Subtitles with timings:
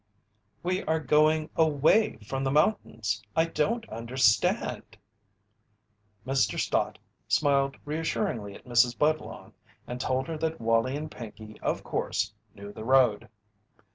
[0.63, 4.97] "We are going away from the mountains I don't understand"
[6.25, 6.59] Mr.
[6.59, 8.97] Stott smiled reassuringly at Mrs.
[8.97, 9.53] Budlong
[9.85, 13.29] and told her that Wallie and Pinkey, of course, knew the road.